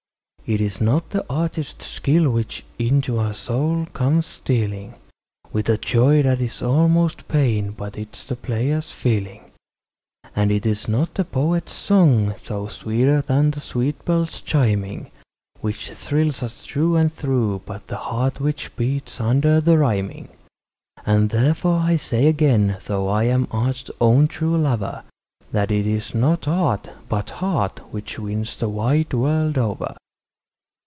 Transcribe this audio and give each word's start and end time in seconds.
It 0.43 0.59
is 0.59 0.81
not 0.81 1.11
the 1.11 1.25
artist's 1.29 1.85
skill 1.85 2.29
which 2.29 2.65
into 2.77 3.17
our 3.17 3.33
soul 3.33 3.85
comes 3.93 4.25
stealing 4.25 4.95
With 5.53 5.69
a 5.69 5.77
joy 5.77 6.23
that 6.23 6.41
is 6.41 6.61
almost 6.61 7.29
pain, 7.29 7.69
but 7.71 7.97
it 7.97 8.17
is 8.17 8.25
the 8.25 8.35
player's 8.35 8.91
feeling. 8.91 9.51
And 10.35 10.51
it 10.51 10.65
is 10.65 10.89
not 10.89 11.13
the 11.13 11.23
poet's 11.23 11.71
song, 11.71 12.35
though 12.47 12.67
sweeter 12.67 13.21
than 13.21 13.53
sweet 13.53 14.03
bells 14.03 14.41
chiming, 14.41 15.09
Which 15.61 15.89
thrills 15.91 16.43
us 16.43 16.65
through 16.65 16.97
and 16.97 17.13
through, 17.13 17.61
but 17.65 17.87
the 17.87 17.95
heart 17.95 18.41
which 18.41 18.75
beats 18.75 19.21
under 19.21 19.61
the 19.61 19.77
rhyming. 19.77 20.27
And 21.05 21.29
therefore 21.29 21.79
I 21.79 21.95
say 21.95 22.25
again, 22.27 22.77
though 22.87 23.07
I 23.07 23.23
am 23.23 23.47
art's 23.51 23.89
own 24.01 24.27
true 24.27 24.57
lover, 24.57 25.05
That 25.53 25.71
it 25.71 25.87
is 25.87 26.13
not 26.13 26.45
art, 26.45 26.89
but 27.07 27.29
heart, 27.39 27.79
which 27.93 28.19
wins 28.19 28.57
the 28.57 28.67
wide 28.67 29.13
world 29.13 29.57
over. 29.57 29.95